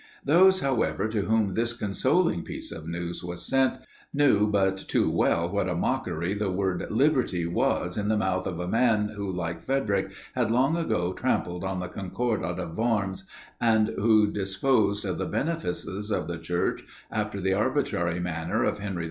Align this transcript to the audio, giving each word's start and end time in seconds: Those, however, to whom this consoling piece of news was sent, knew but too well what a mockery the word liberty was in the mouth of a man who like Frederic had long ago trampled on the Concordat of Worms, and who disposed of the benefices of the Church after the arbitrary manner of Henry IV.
Those, 0.25 0.61
however, 0.61 1.07
to 1.09 1.21
whom 1.25 1.53
this 1.53 1.73
consoling 1.73 2.41
piece 2.41 2.71
of 2.71 2.87
news 2.87 3.23
was 3.23 3.45
sent, 3.45 3.73
knew 4.11 4.47
but 4.47 4.75
too 4.75 5.11
well 5.11 5.47
what 5.47 5.69
a 5.69 5.75
mockery 5.75 6.33
the 6.33 6.49
word 6.49 6.83
liberty 6.89 7.45
was 7.45 7.97
in 7.97 8.07
the 8.07 8.17
mouth 8.17 8.47
of 8.47 8.59
a 8.59 8.67
man 8.67 9.09
who 9.09 9.31
like 9.31 9.61
Frederic 9.61 10.09
had 10.33 10.49
long 10.49 10.75
ago 10.75 11.13
trampled 11.13 11.63
on 11.63 11.79
the 11.79 11.87
Concordat 11.87 12.57
of 12.57 12.75
Worms, 12.75 13.27
and 13.59 13.89
who 13.89 14.25
disposed 14.31 15.05
of 15.05 15.19
the 15.19 15.27
benefices 15.27 16.09
of 16.09 16.27
the 16.27 16.39
Church 16.39 16.83
after 17.11 17.39
the 17.39 17.53
arbitrary 17.53 18.19
manner 18.19 18.63
of 18.63 18.79
Henry 18.79 18.97
IV. 18.97 18.99